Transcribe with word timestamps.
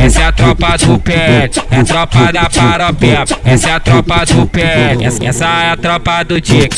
essa 0.00 0.20
é 0.20 0.24
a 0.24 0.32
tropa 0.32 0.78
do 0.78 0.98
pé, 0.98 1.50
é 1.70 1.76
a 1.76 1.84
tropa 1.84 2.32
da 2.32 2.48
paropeba, 2.48 3.24
essa 3.44 3.68
é 3.68 3.72
a 3.74 3.80
tropa 3.80 4.24
do 4.24 4.46
pé, 4.46 4.96
essa, 5.02 5.24
essa 5.24 5.44
é 5.44 5.70
a 5.70 5.76
tropa 5.76 6.24
do 6.24 6.40
Dick. 6.40 6.74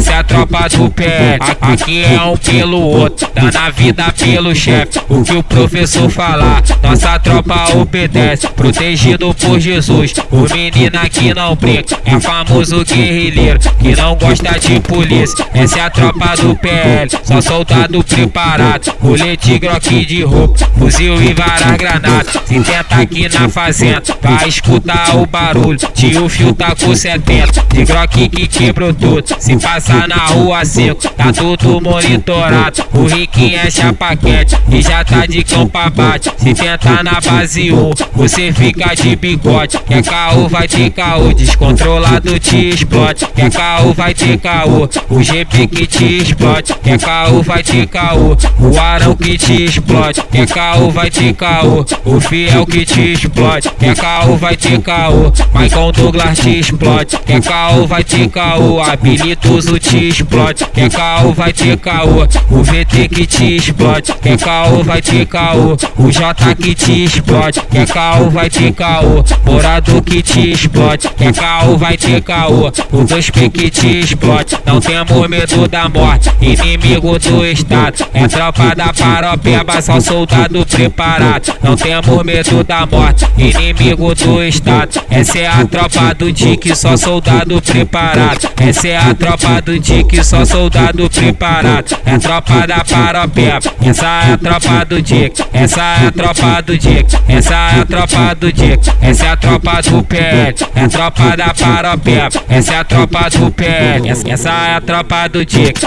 Essa 0.00 0.12
é 0.12 0.16
a 0.16 0.24
tropa 0.24 0.66
do 0.70 0.90
pé, 0.90 1.38
aqui 1.60 2.02
é 2.02 2.22
um 2.22 2.34
pelo 2.34 2.80
outro, 2.80 3.28
dá 3.34 3.52
na 3.52 3.68
vida 3.68 4.10
pelo 4.18 4.54
chefe, 4.54 4.98
o 5.10 5.22
que 5.22 5.34
o 5.34 5.42
professor 5.42 6.08
falar, 6.08 6.62
nossa 6.82 7.18
tropa 7.18 7.76
obedece, 7.76 8.48
protegido 8.48 9.34
por 9.34 9.60
Jesus, 9.60 10.14
o 10.30 10.54
menino 10.54 10.98
aqui 11.04 11.34
não 11.34 11.54
brinca, 11.54 11.98
é 12.06 12.18
famoso 12.18 12.82
guerrilheiro, 12.82 13.60
que 13.78 13.94
não 13.94 14.16
gosta 14.16 14.58
de 14.58 14.80
polícia, 14.80 15.46
essa 15.52 15.78
é 15.78 15.82
a 15.82 15.90
tropa 15.90 16.34
do 16.36 16.56
PL, 16.56 17.10
só 17.22 17.40
soldado 17.42 18.02
preparado, 18.02 18.92
colete 18.94 19.58
groque 19.58 20.06
de 20.06 20.22
roupa, 20.22 20.64
fuzil 20.78 21.20
e 21.22 21.34
várias 21.34 21.76
granadas, 21.76 22.42
se 22.46 22.58
tenta 22.58 22.96
aqui 22.96 23.28
na 23.28 23.50
fazenda, 23.50 24.02
vai 24.22 24.48
escutar 24.48 25.14
o 25.14 25.26
barulho, 25.26 25.78
tio 25.92 26.26
fio 26.26 26.54
tá 26.54 26.74
com 26.74 26.96
70, 26.96 27.66
de 27.68 27.84
groque 27.84 28.30
que 28.30 28.48
quebrou 28.48 28.94
tudo, 28.94 29.24
se 29.38 29.52
passar 29.90 30.08
na 30.08 30.26
rua 30.26 30.64
5, 30.64 31.08
tá 31.10 31.32
tudo 31.32 31.80
monitorado, 31.80 32.84
o 32.94 33.04
Riquinho 33.06 33.58
é 33.58 33.70
chapa 33.70 34.16
quente, 34.16 34.56
e 34.70 34.82
já 34.82 35.04
tá 35.04 35.26
de 35.26 35.42
cão 35.42 35.66
bate, 35.66 36.30
se 36.36 36.54
tentar 36.54 37.02
na 37.02 37.20
base 37.20 37.72
1, 37.72 37.90
você 38.14 38.52
fica 38.52 38.94
de 38.94 39.16
bigode, 39.16 39.78
quer 39.86 40.02
carro 40.02 40.48
vai 40.48 40.68
ter 40.68 40.90
caô, 40.90 41.32
descontrolado 41.32 42.38
te 42.38 42.68
explode, 42.68 43.26
quer 43.34 43.50
carro 43.50 43.92
vai 43.92 44.14
ter 44.14 44.38
caô, 44.38 44.88
o 45.08 45.22
GP 45.22 45.66
que 45.66 45.86
te 45.86 46.18
explode, 46.18 46.74
quer 46.82 46.98
carro 46.98 47.42
vai 47.42 47.62
ter 47.62 47.86
caô, 47.86 48.36
o 48.58 48.80
Arão 48.80 49.16
que 49.16 49.36
te 49.36 49.64
explode, 49.64 50.22
quer 50.30 50.46
carro 50.46 50.90
vai 50.90 51.10
ter 51.10 51.32
caô, 51.34 51.84
o 52.04 52.20
Fiel 52.20 52.66
que 52.66 52.84
te 52.84 53.12
explode, 53.12 53.70
quer 53.78 53.96
carro 53.96 54.36
vai 54.36 54.56
ter 54.56 54.80
caô, 54.80 55.32
Michael 55.52 55.92
Douglas 55.92 56.38
te 56.38 56.58
explode, 56.58 57.18
quer 57.26 57.42
carro 57.42 57.86
vai 57.86 58.04
ter 58.04 58.28
caô, 58.28 58.80
habilitoso 58.80 59.79
te 59.80 60.08
explode, 60.08 60.64
quer 60.66 60.90
carro 60.90 61.32
vai 61.32 61.52
ter 61.52 61.76
caô, 61.78 62.22
o 62.50 62.62
VT 62.62 63.08
que 63.08 63.26
te 63.26 63.56
explode, 63.56 64.12
quer 64.22 64.38
carro 64.38 64.84
vai 64.84 65.00
ter 65.00 65.26
caô, 65.26 65.76
o 65.96 66.10
J 66.12 66.54
que 66.54 66.74
te 66.74 67.04
explode, 67.04 67.60
quer 67.70 67.86
carro 67.86 68.30
vai 68.30 68.50
ter 68.50 68.72
caô, 68.72 69.24
morador 69.44 70.02
que 70.02 70.22
te 70.22 70.52
explode, 70.52 71.08
quer 71.16 71.32
carro 71.32 71.76
vai 71.78 71.96
ter 71.96 72.20
caô, 72.22 72.68
o 72.68 73.04
2P 73.04 73.50
que 73.50 73.70
te 73.70 74.00
explode, 74.00 74.56
não 74.66 74.80
temos 74.80 75.28
medo 75.28 75.66
da 75.66 75.88
morte, 75.88 76.30
inimigo 76.40 77.18
do 77.18 77.46
estado, 77.46 78.06
é 78.12 78.28
tropa 78.28 78.74
da 78.76 78.92
paropeba, 78.92 79.80
só 79.80 79.98
soldado 79.98 80.64
preparado, 80.66 81.54
não 81.62 81.74
temos 81.74 82.22
medo 82.22 82.62
da 82.62 82.86
morte, 82.86 83.26
inimigo 83.38 84.14
do 84.14 84.44
estado, 84.44 85.02
essa 85.10 85.38
é 85.38 85.46
a 85.46 85.64
tropa 85.64 86.14
do 86.14 86.30
Dick, 86.30 86.76
só 86.76 86.96
soldado 86.96 87.60
preparado, 87.62 88.50
essa 88.58 88.88
é 88.88 88.96
a 88.96 89.14
tropa 89.14 89.59
do 89.60 89.78
Dick, 89.78 90.24
só 90.24 90.44
soldado 90.44 91.08
preparado, 91.10 91.96
é 92.04 92.18
tropa 92.18 92.66
da 92.66 92.84
paropeba, 92.84 93.60
essa 93.84 94.06
é 94.06 94.32
a 94.32 94.38
tropa 94.38 94.84
do 94.84 95.02
Dick, 95.02 95.42
essa 95.52 95.80
é 95.80 96.08
a 96.08 96.12
tropa 96.12 96.62
do 96.62 96.78
Dick, 96.78 97.16
essa 97.28 97.54
é 97.54 97.80
a 97.80 97.84
tropa 97.86 98.34
do 98.34 98.52
Dick, 98.52 98.90
essa 99.00 99.26
é 99.26 99.30
a 99.30 99.36
tropa 99.36 99.82
do 99.82 100.02
PL, 100.02 100.54
é 100.74 100.88
tropa 100.88 101.36
da 101.36 101.54
paropeba, 101.54 102.44
essa 102.48 102.74
é 102.74 102.78
a 102.78 102.84
tropa 102.84 103.30
do 103.30 103.50
PL, 103.50 104.08
essa 104.08 104.50
é 104.50 104.74
a 104.76 104.80
tropa 104.80 105.28
do 105.28 105.44
Dick. 105.44 105.80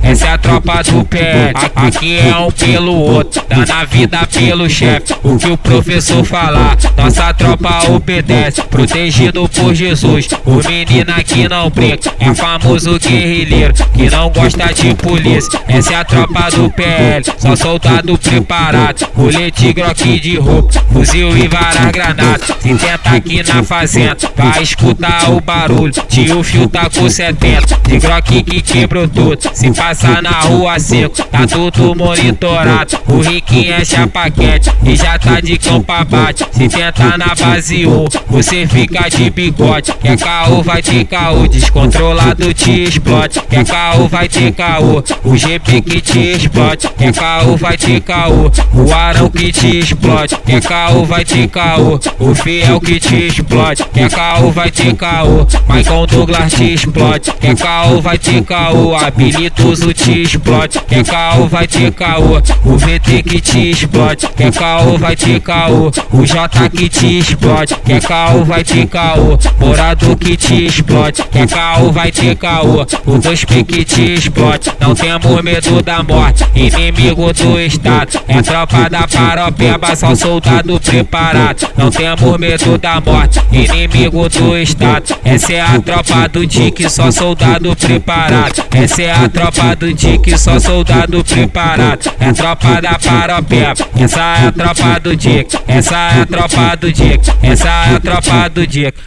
Essa, 0.00 0.26
é 0.28 0.32
a 0.32 0.38
tropa 0.38 0.82
do 0.82 1.04
pé, 1.04 1.52
aqui 1.74 2.18
é 2.18 2.36
um 2.36 2.50
pelo 2.50 2.94
outro, 2.94 3.42
dá 3.48 3.66
na 3.66 3.84
vida 3.84 4.26
pelo 4.26 4.68
chefe, 4.68 5.14
o 5.22 5.36
que 5.36 5.50
o 5.50 5.56
professor 5.56 6.24
falar, 6.24 6.76
nossa 6.96 7.32
tropa 7.34 7.90
obedece, 7.90 8.62
protegido 8.62 9.48
por 9.48 9.74
Jesus, 9.74 10.28
o 10.44 10.56
menino 10.68 11.12
aqui 11.16 11.48
não 11.48 11.70
brinca, 11.70 12.12
é 12.18 12.34
famoso 12.34 12.98
guerrilheiro, 12.98 13.74
que 13.92 14.10
não 14.10 14.30
gosta 14.30 14.72
de 14.72 14.94
polícia, 14.94 15.60
essa 15.68 15.92
é 15.92 15.96
a 15.96 16.04
tropa 16.04 16.50
do 16.50 16.70
PL, 16.70 17.24
só 17.38 17.56
soldado 17.56 18.18
preparado, 18.18 19.06
colete 19.08 19.72
groque 19.72 20.18
de 20.18 20.36
roupa, 20.36 20.80
fuzil 20.92 21.36
e 21.36 21.48
várias 21.48 21.90
granadas, 21.90 22.46
se 22.60 22.74
tenta 22.74 23.10
aqui 23.10 23.42
na 23.42 23.62
fazenda, 23.62 24.16
vai 24.36 24.62
escutar 24.62 25.30
o 25.30 25.40
barulho, 25.40 25.92
tio 26.08 26.42
fio 26.42 26.68
tá 26.68 26.88
com 26.90 27.08
70, 27.08 27.78
de 27.88 27.98
groque 27.98 28.42
que 28.42 28.60
quebrou 28.60 29.08
tudo, 29.08 29.38
se 29.52 29.70
passar 29.72 30.22
na 30.22 30.40
rua 30.40 30.78
5, 30.78 31.24
tá 31.24 31.46
tudo 31.46 31.94
monitorado, 31.94 32.98
o 33.08 33.20
Riquinho 33.20 33.72
é 33.72 33.84
chapa 33.84 34.30
quente, 34.30 34.72
e 34.84 34.96
já 34.96 35.18
tá 35.18 35.40
de 35.40 35.58
cão 35.58 35.84
bate, 36.08 36.46
se 36.52 36.68
tentar 36.68 37.18
na 37.18 37.34
base 37.34 37.86
1, 37.86 38.04
você 38.28 38.66
fica 38.66 39.08
de 39.08 39.30
bigode, 39.30 39.92
quer 40.00 40.16
carro 40.18 40.62
vai 40.62 40.82
ter 40.82 41.04
caô, 41.04 41.46
descontrolado 41.46 42.52
te 42.54 42.84
explode, 42.84 43.40
quer 43.48 43.64
carro 43.64 44.08
vai 44.08 44.28
ter 44.28 44.52
caô, 44.52 45.02
o 45.24 45.36
GP 45.36 45.82
que 45.82 46.00
te 46.00 46.18
explode, 46.18 46.88
quer 46.96 47.12
carro 47.12 47.56
vai 47.56 47.76
ter 47.76 48.00
caô, 48.00 48.50
o 48.74 48.92
Arão 48.92 49.28
que 49.30 49.52
te 49.52 49.78
explode, 49.78 50.36
quer 50.44 50.62
carro 50.62 51.04
vai 51.04 51.24
ter 51.24 51.48
caô, 51.48 51.98
o 52.18 52.34
Fiel 52.34 52.80
que 52.80 52.98
te 53.00 53.26
explode, 53.26 53.84
carro 54.10 54.50
vai 54.50 54.70
ter 54.70 54.94
caô, 54.94 55.46
Michael 55.68 56.06
Douglas 56.06 56.52
te 56.52 56.74
explode, 56.74 57.32
quer 57.40 57.56
carro 57.56 58.00
vai 58.00 58.18
ter 58.18 58.42
caô, 58.42 58.96
habilitoso 58.96 59.92
te 59.92 60.22
explode, 60.22 60.80
quer 60.88 61.04
carro 61.04 61.46
vai 61.46 61.66
ter 61.66 61.92
caô, 61.92 62.36
o 62.64 62.76
VT 62.76 63.22
que 63.22 63.40
te 63.40 63.70
explode, 63.70 64.28
quer 64.36 64.52
carro 64.52 64.98
vai 64.98 65.16
ter 65.16 65.40
caô, 65.40 65.90
o 66.12 66.26
J 66.26 66.68
que 66.70 66.88
te 66.88 67.18
explode, 67.18 67.76
quer 67.84 68.00
carro 68.02 68.44
vai 68.44 68.64
ter 68.64 68.86
caô, 68.86 69.38
morador 69.58 70.16
que 70.16 70.36
te 70.36 70.66
explode, 70.66 71.22
quer 71.30 71.48
carro 71.48 71.92
vai 71.92 72.10
ter 72.10 72.36
caô, 72.36 72.82
o 73.06 73.18
2P 73.18 73.64
que 73.64 73.84
te 73.84 74.14
explode, 74.14 74.72
não 74.80 74.94
temos 74.94 75.42
medo 75.42 75.82
da 75.82 76.02
morte, 76.02 76.44
inimigo 76.54 77.32
do 77.32 77.60
estado, 77.60 78.20
é 78.26 78.42
tropa 78.42 78.88
da 78.90 79.06
paropeba, 79.06 79.94
só 79.94 80.14
soldado 80.14 80.80
preparado, 80.80 81.68
não 81.76 81.90
temos 81.90 82.38
medo 82.38 82.76
da 82.76 83.00
morte, 83.00 83.40
inimigo 83.52 83.99
do 84.08 84.56
estado, 84.56 85.16
essa 85.24 85.52
é 85.52 85.60
a 85.60 85.80
tropa 85.80 86.28
do 86.28 86.46
Dick, 86.46 86.88
só 86.88 87.10
soldado 87.10 87.74
preparado, 87.76 88.64
essa 88.70 89.02
é 89.02 89.12
a 89.12 89.28
tropa 89.28 89.76
do 89.76 89.92
Dick, 89.92 90.38
só 90.38 90.58
soldado 90.58 91.22
preparado, 91.24 92.10
é 92.18 92.32
tropa 92.32 92.80
da 92.80 92.98
paropeba, 92.98 93.74
essa 93.98 94.20
é 94.20 94.48
a 94.48 94.52
tropa 94.52 95.00
do 95.00 95.16
Dick, 95.16 95.58
essa 95.66 95.96
é 95.96 96.22
a 96.22 96.26
tropa 96.26 96.76
do 96.76 96.92
Dick, 96.92 97.30
essa 97.42 97.68
é 97.68 97.96
a 97.96 98.00
tropa 98.00 98.48
do 98.48 98.66
Dick. 98.66 99.00